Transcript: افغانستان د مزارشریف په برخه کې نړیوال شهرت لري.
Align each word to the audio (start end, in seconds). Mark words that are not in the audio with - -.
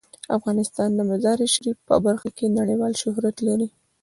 افغانستان 0.37 0.89
د 0.95 0.99
مزارشریف 1.11 1.77
په 1.87 1.95
برخه 2.05 2.29
کې 2.37 2.55
نړیوال 2.59 2.93
شهرت 3.01 3.35
لري. 3.47 3.67